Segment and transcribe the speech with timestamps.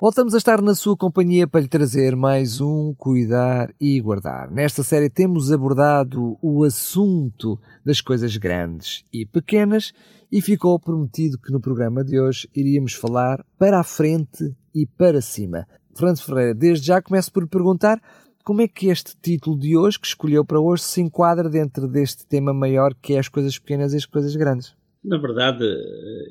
[0.00, 4.48] Voltamos a estar na sua companhia para lhe trazer mais um Cuidar e Guardar.
[4.48, 9.92] Nesta série temos abordado o assunto das coisas grandes e pequenas
[10.30, 15.20] e ficou prometido que no programa de hoje iríamos falar para a frente e para
[15.20, 15.66] cima.
[15.92, 18.00] Fernando Ferreira, desde já começo por perguntar
[18.44, 22.24] como é que este título de hoje, que escolheu para hoje, se enquadra dentro deste
[22.24, 24.76] tema maior que é as coisas pequenas e as coisas grandes.
[25.02, 25.64] Na verdade,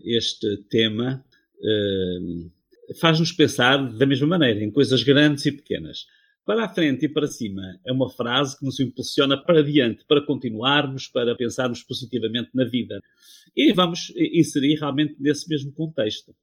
[0.05, 1.21] este tema
[1.59, 2.56] uh
[2.99, 6.05] faz-nos pensar da mesma maneira, em coisas grandes e pequenas.
[6.45, 10.25] Para a frente e para cima é uma frase que nos impulsiona para diante, para
[10.25, 13.01] continuarmos, para pensarmos positivamente na vida.
[13.55, 16.33] E vamos inserir realmente nesse mesmo contexto.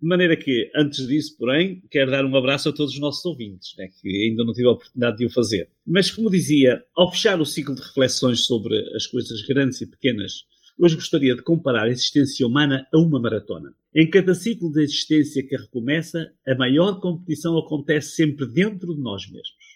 [0.00, 3.74] De maneira que, antes disso, porém, quero dar um abraço a todos os nossos ouvintes,
[3.76, 5.68] né, que ainda não tive a oportunidade de o fazer.
[5.84, 10.44] Mas, como dizia, ao fechar o ciclo de reflexões sobre as coisas grandes e pequenas,
[10.80, 13.74] Hoje gostaria de comparar a existência humana a uma maratona.
[13.92, 19.28] Em cada ciclo de existência que recomeça, a maior competição acontece sempre dentro de nós
[19.28, 19.66] mesmos.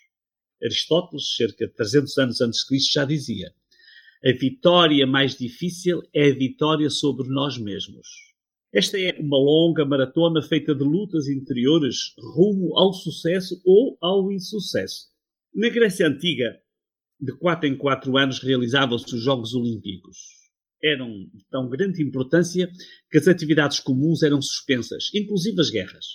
[0.63, 3.53] Aristóteles, cerca de 300 anos antes de Cristo, já dizia:
[4.25, 8.07] a vitória mais difícil é a vitória sobre nós mesmos.
[8.73, 15.09] Esta é uma longa maratona feita de lutas interiores rumo ao sucesso ou ao insucesso.
[15.53, 16.61] Na Grécia Antiga,
[17.21, 20.42] de 4 em 4 anos realizavam-se os Jogos Olímpicos
[20.83, 22.71] eram de tão grande importância
[23.11, 26.07] que as atividades comuns eram suspensas, inclusive as guerras.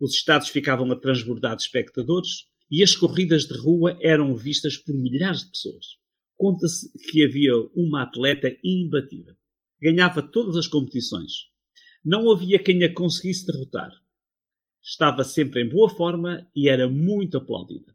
[0.00, 4.94] Os estados ficavam a transbordar de espectadores e as corridas de rua eram vistas por
[4.94, 5.86] milhares de pessoas.
[6.36, 9.34] Conta-se que havia uma atleta imbatível.
[9.80, 11.32] Ganhava todas as competições.
[12.04, 13.90] Não havia quem a conseguisse derrotar.
[14.82, 17.94] Estava sempre em boa forma e era muito aplaudida.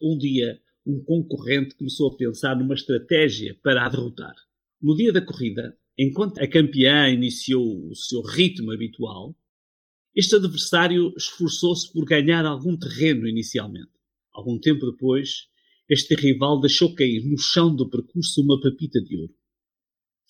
[0.00, 4.34] Um dia, um concorrente começou a pensar numa estratégia para a derrotar.
[4.84, 9.34] No dia da corrida, enquanto a campeã iniciou o seu ritmo habitual,
[10.14, 13.92] este adversário esforçou-se por ganhar algum terreno inicialmente.
[14.30, 15.48] Algum tempo depois,
[15.88, 19.34] este rival deixou cair no chão do percurso uma pepita de ouro.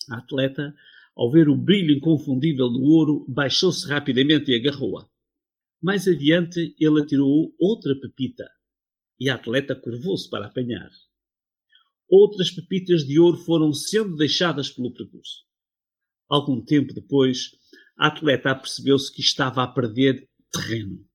[0.09, 0.73] A atleta,
[1.17, 5.05] ao ver o brilho inconfundível do ouro, baixou-se rapidamente e agarrou-a.
[5.83, 8.49] Mais adiante, ele atirou outra pepita
[9.19, 10.89] e a atleta curvou-se para apanhar
[12.09, 15.43] outras pepitas de ouro foram sendo deixadas pelo percurso.
[16.29, 17.51] Algum tempo depois,
[17.97, 21.05] a atleta apercebeu-se que estava a perder terreno.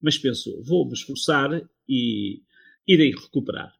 [0.00, 1.50] Mas pensou: vou-me esforçar
[1.88, 2.42] e
[2.86, 3.72] irei recuperar.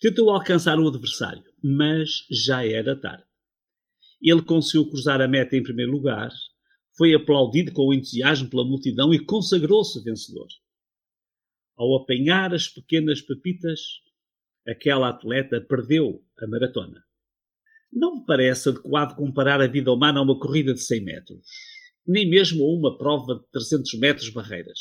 [0.00, 3.24] Tentou alcançar o adversário, mas já era tarde.
[4.20, 6.30] Ele conseguiu cruzar a meta em primeiro lugar,
[6.96, 10.48] foi aplaudido com entusiasmo pela multidão e consagrou-se vencedor.
[11.76, 13.80] Ao apanhar as pequenas pepitas,
[14.66, 17.02] aquela atleta perdeu a maratona.
[17.92, 21.46] Não me parece adequado comparar a vida humana a uma corrida de 100 metros,
[22.06, 24.78] nem mesmo a uma prova de 300 metros barreiras.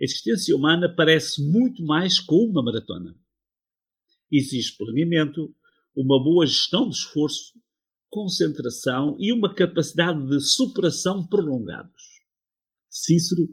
[0.00, 3.14] A existência humana parece muito mais com uma maratona.
[4.30, 5.54] Exige planeamento,
[5.94, 7.52] uma boa gestão de esforço,
[8.10, 12.02] concentração e uma capacidade de superação prolongados.
[12.88, 13.48] Cícero,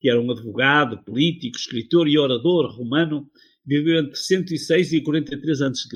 [0.00, 3.30] que era um advogado, político, escritor e orador romano,
[3.66, 5.88] viveu entre 106 e 43 a.C.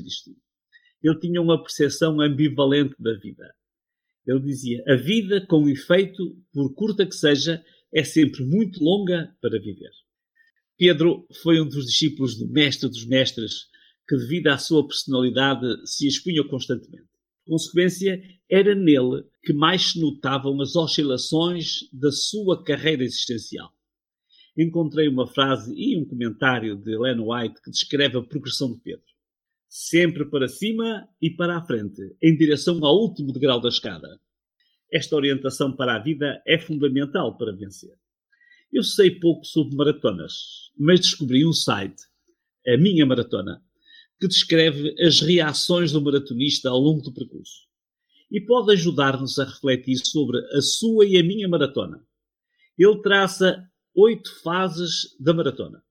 [1.01, 3.53] Ele tinha uma percepção ambivalente da vida.
[4.27, 9.59] Ele dizia: A vida, com efeito, por curta que seja, é sempre muito longa para
[9.59, 9.91] viver.
[10.77, 13.69] Pedro foi um dos discípulos do Mestre dos Mestres
[14.07, 17.07] que, devido à sua personalidade, se expunha constantemente.
[17.45, 23.73] consequência, era nele que mais se notavam as oscilações da sua carreira existencial
[24.57, 29.05] encontrei uma frase e um comentário de Ellen White que descreve a progressão de Pedro.
[29.67, 34.19] Sempre para cima e para a frente, em direção ao último degrau da escada.
[34.91, 37.97] Esta orientação para a vida é fundamental para vencer.
[38.71, 42.03] Eu sei pouco sobre maratonas, mas descobri um site,
[42.67, 43.63] a minha maratona,
[44.19, 47.71] que descreve as reações do maratonista ao longo do percurso
[48.31, 52.01] e pode ajudar-nos a refletir sobre a sua e a minha maratona.
[52.77, 55.83] Ele traça oito fases da maratona.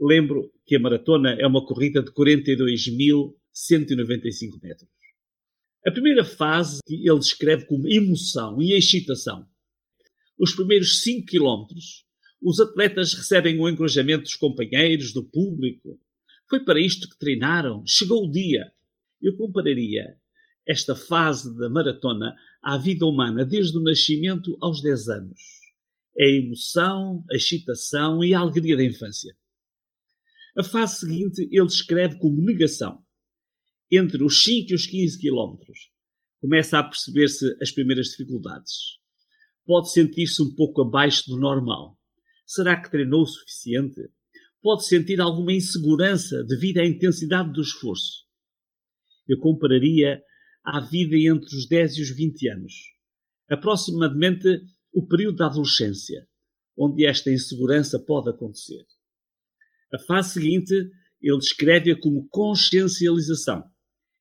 [0.00, 4.88] Lembro que a maratona é uma corrida de 42.195 metros.
[5.86, 9.46] A primeira fase ele descreve como emoção e excitação.
[10.38, 12.06] Os primeiros 5 quilómetros,
[12.42, 16.00] os atletas recebem o encorajamento dos companheiros, do público.
[16.48, 17.84] Foi para isto que treinaram.
[17.86, 18.72] Chegou o dia.
[19.20, 20.16] Eu compararia
[20.66, 25.53] esta fase da maratona à vida humana desde o nascimento aos 10 anos
[26.18, 29.34] a emoção, a excitação e a alegria da infância.
[30.56, 33.02] A fase seguinte ele descreve como negação.
[33.90, 35.90] Entre os 5 e os 15 quilómetros,
[36.40, 38.98] começa a perceber-se as primeiras dificuldades.
[39.66, 41.98] Pode sentir-se um pouco abaixo do normal.
[42.46, 44.00] Será que treinou o suficiente?
[44.62, 48.24] Pode sentir alguma insegurança devido à intensidade do esforço.
[49.28, 50.22] Eu compararia
[50.64, 52.74] à vida entre os 10 e os 20 anos,
[53.48, 54.62] aproximadamente
[54.94, 56.26] o período da adolescência,
[56.78, 58.86] onde esta insegurança pode acontecer.
[59.92, 60.74] A fase seguinte
[61.20, 63.64] ele descreve-a como consciencialização,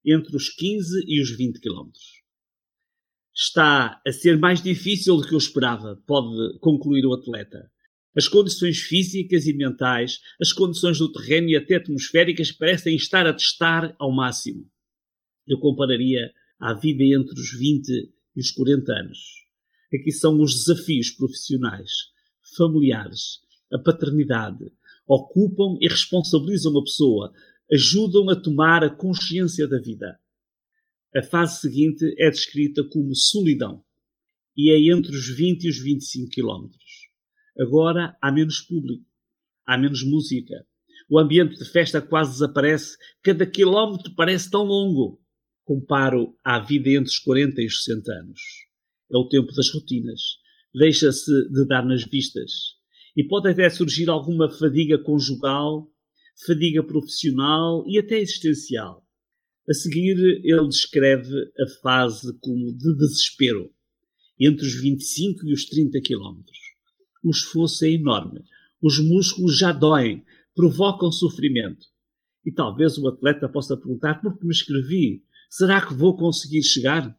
[0.05, 2.23] entre os 15 e os 20 quilómetros.
[3.35, 7.71] Está a ser mais difícil do que eu esperava, pode concluir o atleta.
[8.15, 13.33] As condições físicas e mentais, as condições do terreno e até atmosféricas parecem estar a
[13.33, 14.69] testar ao máximo.
[15.47, 17.89] Eu compararia à vida entre os 20
[18.35, 19.42] e os 40 anos.
[19.93, 21.91] Aqui são os desafios profissionais,
[22.57, 23.39] familiares,
[23.71, 24.71] a paternidade,
[25.07, 27.33] ocupam e responsabilizam a pessoa,
[27.71, 30.19] ajudam a tomar a consciência da vida.
[31.15, 33.83] A fase seguinte é descrita como solidão
[34.57, 37.09] e é entre os 20 e os 25 quilómetros.
[37.59, 39.05] Agora há menos público,
[39.65, 40.65] há menos música.
[41.07, 45.21] O ambiente de festa quase desaparece, cada quilómetro parece tão longo.
[45.63, 48.41] Comparo à vida entre os 40 e os 60 anos.
[49.13, 50.21] É o tempo das rotinas.
[50.73, 52.51] Deixa-se de dar nas vistas.
[53.15, 55.87] E pode até surgir alguma fadiga conjugal,
[56.47, 59.05] fadiga profissional e até existencial.
[59.69, 63.71] A seguir, ele descreve a fase como de desespero,
[64.39, 66.57] entre os 25 e os 30 quilómetros.
[67.23, 68.41] O esforço é enorme,
[68.81, 70.25] os músculos já doem,
[70.55, 71.85] provocam sofrimento.
[72.45, 75.23] E talvez o atleta possa perguntar por que me escrevi?
[75.49, 77.17] Será que vou conseguir chegar?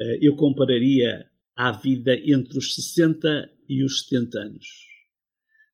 [0.00, 4.66] Eh, eu compararia à vida entre os 60 e os 70 anos.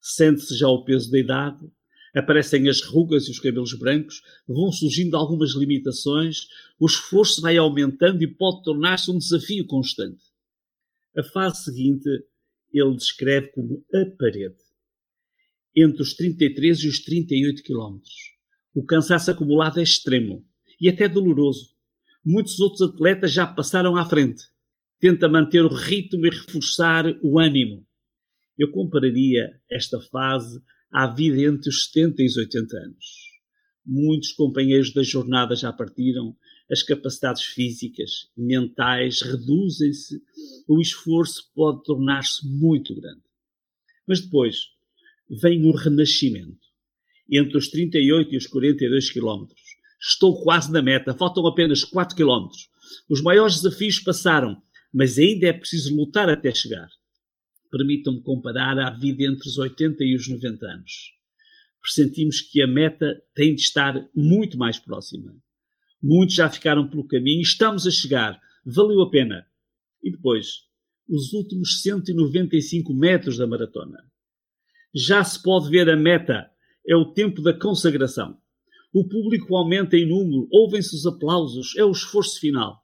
[0.01, 1.71] Sente-se já o peso da idade,
[2.15, 8.23] aparecem as rugas e os cabelos brancos, vão surgindo algumas limitações, o esforço vai aumentando
[8.23, 10.23] e pode tornar-se um desafio constante.
[11.17, 12.09] A fase seguinte
[12.73, 14.57] ele descreve como a parede.
[15.77, 18.15] Entre os 33 e os 38 quilómetros.
[18.75, 20.45] O cansaço acumulado é extremo
[20.81, 21.75] e até doloroso.
[22.25, 24.43] Muitos outros atletas já passaram à frente.
[24.99, 27.87] Tenta manter o ritmo e reforçar o ânimo.
[28.59, 30.61] Eu compararia esta fase
[30.93, 33.07] à vida entre os 70 e os 80 anos.
[33.87, 36.37] Muitos companheiros da jornada já partiram,
[36.71, 40.21] as capacidades físicas, mentais reduzem-se,
[40.69, 43.23] o esforço pode tornar-se muito grande.
[44.07, 44.57] Mas depois
[45.29, 46.69] vem o renascimento.
[47.31, 49.60] Entre os 38 e os 42 quilómetros.
[50.00, 52.69] Estou quase na meta, faltam apenas 4 quilómetros.
[53.08, 54.61] Os maiores desafios passaram,
[54.93, 56.88] mas ainda é preciso lutar até chegar
[57.70, 61.12] permitam-me comparar a vida entre os 80 e os 90 anos.
[61.81, 65.35] Pressentimos que a meta tem de estar muito mais próxima.
[66.02, 69.47] Muitos já ficaram pelo caminho, estamos a chegar, valeu a pena.
[70.02, 70.64] E depois,
[71.08, 73.99] os últimos 195 metros da maratona.
[74.94, 76.50] Já se pode ver a meta,
[76.87, 78.40] é o tempo da consagração.
[78.93, 82.83] O público aumenta em número, ouvem-se os aplausos, é o esforço final.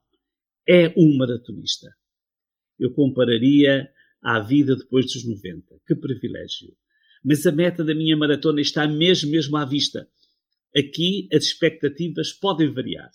[0.69, 1.89] É um maratonista.
[2.79, 3.91] Eu compararia
[4.23, 5.81] à vida depois dos 90.
[5.87, 6.77] Que privilégio!
[7.25, 10.09] Mas a meta da minha maratona está mesmo, mesmo à vista.
[10.77, 13.11] Aqui as expectativas podem variar.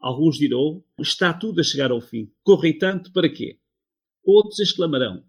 [0.00, 2.30] Alguns dirão, está tudo a chegar ao fim.
[2.42, 3.58] Correm tanto para quê?
[4.24, 5.24] Outros exclamarão,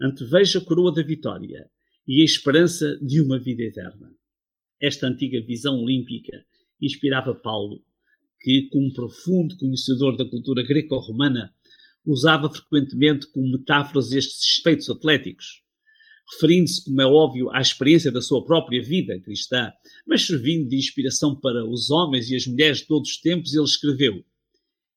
[0.00, 1.70] antevejo a coroa da vitória
[2.06, 4.14] e a esperança de uma vida eterna.
[4.80, 6.44] Esta antiga visão olímpica
[6.86, 7.82] inspirava Paulo,
[8.40, 11.54] que, como profundo conhecedor da cultura greco-romana,
[12.04, 15.62] usava frequentemente como metáforas estes feitos atléticos,
[16.32, 19.70] referindo-se, como é óbvio, à experiência da sua própria vida cristã,
[20.06, 23.64] mas servindo de inspiração para os homens e as mulheres de todos os tempos, ele
[23.64, 24.24] escreveu: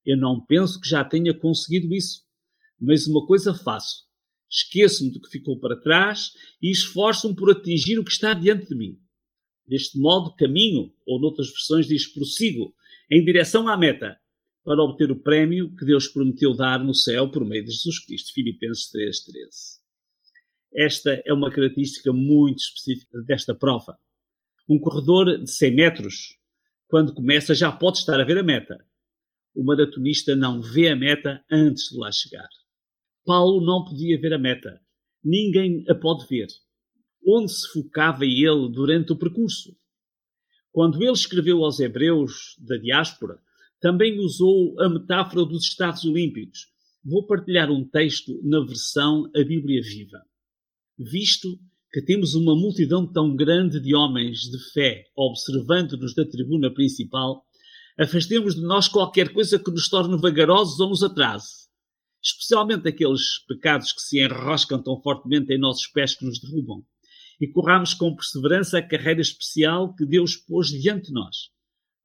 [0.06, 2.24] Eu não penso que já tenha conseguido isso,
[2.80, 4.06] mas uma coisa faço.
[4.50, 8.76] Esqueço-me do que ficou para trás e esforço-me por atingir o que está diante de
[8.76, 8.98] mim.
[9.68, 12.74] Deste modo, caminho, ou noutras versões diz prossigo,
[13.10, 14.20] em direção à meta,
[14.64, 18.34] para obter o prémio que Deus prometeu dar no céu por meio de Jesus Cristo.
[18.34, 19.86] Filipenses 3,13.
[20.76, 23.98] Esta é uma característica muito específica desta prova.
[24.68, 26.38] Um corredor de 100 metros,
[26.88, 28.84] quando começa, já pode estar a ver a meta.
[29.56, 32.50] O maratonista não vê a meta antes de lá chegar.
[33.24, 34.82] Paulo não podia ver a meta.
[35.24, 36.48] Ninguém a pode ver.
[37.26, 39.76] Onde se focava ele durante o percurso?
[40.72, 43.40] Quando ele escreveu aos Hebreus da diáspora,
[43.82, 46.68] também usou a metáfora dos Estados Olímpicos.
[47.04, 50.22] Vou partilhar um texto na versão A Bíblia Viva.
[50.98, 51.60] visto
[51.92, 57.46] que temos uma multidão tão grande de homens de fé observando-nos da tribuna principal,
[57.98, 61.70] afastemos de nós qualquer coisa que nos torne vagarosos ou nos atrase,
[62.22, 66.84] especialmente aqueles pecados que se enroscam tão fortemente em nossos pés que nos derrubam,
[67.40, 71.50] e corramos com perseverança a carreira especial que Deus pôs diante de nós.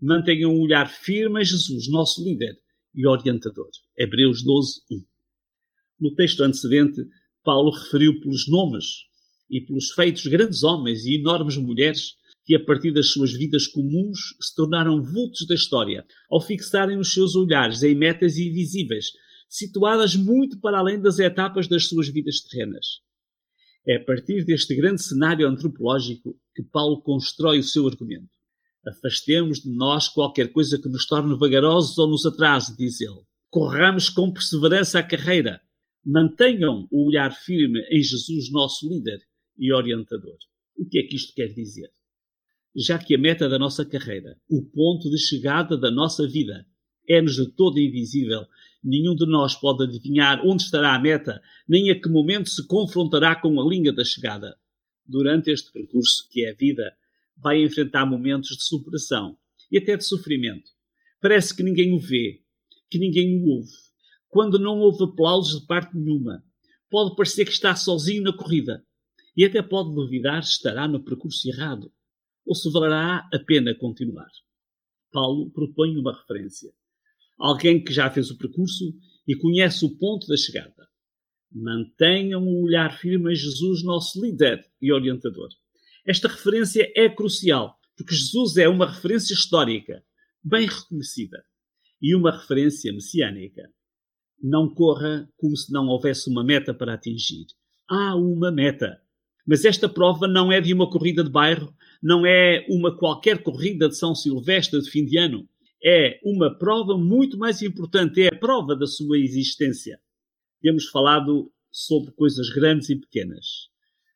[0.01, 2.57] Mantenham um olhar firme em Jesus, nosso líder
[2.95, 3.71] e orientador.
[3.99, 5.05] Hebreus 12, 1.
[6.01, 7.03] No texto antecedente,
[7.45, 8.87] Paulo referiu pelos nomes
[9.51, 14.19] e pelos feitos grandes homens e enormes mulheres que, a partir das suas vidas comuns,
[14.41, 19.07] se tornaram vultos da história, ao fixarem os seus olhares em metas invisíveis,
[19.49, 23.01] situadas muito para além das etapas das suas vidas terrenas.
[23.87, 28.29] É a partir deste grande cenário antropológico que Paulo constrói o seu argumento.
[28.87, 33.21] Afastemos de nós qualquer coisa que nos torne vagarosos ou nos atrase, diz ele.
[33.51, 35.61] Corramos com perseverança a carreira.
[36.05, 39.21] Mantenham o olhar firme em Jesus, nosso líder
[39.59, 40.39] e orientador.
[40.77, 41.91] O que é que isto quer dizer?
[42.75, 46.67] Já que a meta da nossa carreira, o ponto de chegada da nossa vida,
[47.09, 48.47] é-nos de todo invisível
[48.83, 53.37] Nenhum de nós pode adivinhar onde estará a meta, nem a que momento se confrontará
[53.37, 54.57] com a linha da chegada.
[55.07, 56.97] Durante este percurso, que é a vida,
[57.37, 59.37] vai enfrentar momentos de superação
[59.71, 60.71] e até de sofrimento.
[61.21, 62.41] Parece que ninguém o vê,
[62.91, 63.73] que ninguém o ouve.
[64.29, 66.43] Quando não houve aplausos de parte nenhuma,
[66.91, 68.83] pode parecer que está sozinho na corrida
[69.37, 71.93] e até pode duvidar se estará no percurso errado
[72.47, 74.31] ou se valerá a pena continuar.
[75.13, 76.73] Paulo propõe uma referência
[77.41, 78.95] alguém que já fez o percurso
[79.27, 80.89] e conhece o ponto da chegada.
[81.51, 85.49] Mantenham o olhar firme em Jesus, nosso líder e orientador.
[86.07, 90.05] Esta referência é crucial, porque Jesus é uma referência histórica,
[90.45, 91.43] bem reconhecida,
[92.01, 93.69] e uma referência messiânica.
[94.43, 97.47] Não corra como se não houvesse uma meta para atingir.
[97.89, 99.01] Há uma meta.
[99.47, 103.89] Mas esta prova não é de uma corrida de bairro, não é uma qualquer corrida
[103.89, 105.49] de São Silvestre de fim de ano
[105.83, 110.01] é uma prova muito mais importante, é a prova da sua existência.
[110.61, 113.71] Temos falado sobre coisas grandes e pequenas.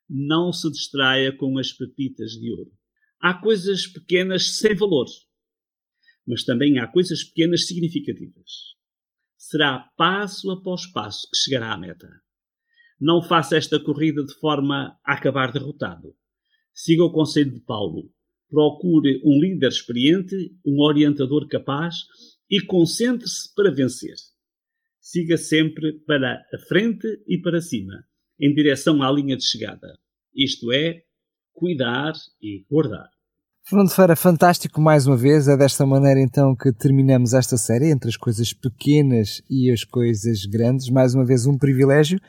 [0.09, 2.73] Não se distraia com as pepitas de ouro.
[3.21, 5.07] Há coisas pequenas sem valor,
[6.27, 8.75] mas também há coisas pequenas significativas.
[9.39, 12.09] Será passo após passo que chegará à meta.
[13.01, 16.15] Não faça esta corrida de forma a acabar derrotado.
[16.73, 18.13] Siga o conselho de Paulo
[18.55, 20.35] procure um líder experiente,
[20.65, 21.97] um orientador capaz
[22.49, 24.15] e concentre-se para vencer.
[25.01, 28.05] Siga sempre para a frente e para cima,
[28.41, 29.99] em direção à linha de chegada.
[30.35, 31.03] Isto é,
[31.53, 33.09] cuidar e guardar.
[33.67, 35.49] Fernando Feira, fantástico mais uma vez.
[35.49, 40.45] É desta maneira então que terminamos esta série entre as coisas pequenas e as coisas
[40.47, 40.89] grandes.
[40.91, 42.21] Mais uma vez um privilégio.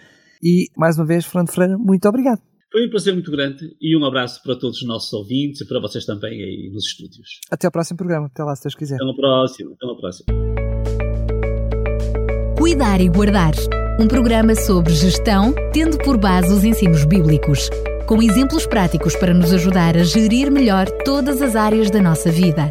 [0.41, 2.41] E mais uma vez, Fernando Feira, muito obrigado.
[2.71, 5.79] Foi um prazer muito grande e um abraço para todos os nossos ouvintes e para
[5.79, 7.39] vocês também aí nos estúdios.
[7.49, 8.27] Até ao próximo programa.
[8.27, 8.95] Até lá, se Deus quiser.
[8.95, 9.73] Até ao próximo.
[9.73, 10.25] Até ao próximo.
[12.57, 13.53] Cuidar e Guardar
[13.99, 17.69] um programa sobre gestão, tendo por base os ensinos bíblicos,
[18.05, 22.69] com exemplos práticos para nos ajudar a gerir melhor todas as áreas da nossa vida.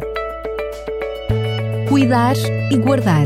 [1.89, 2.35] Cuidar
[2.71, 3.25] e Guardar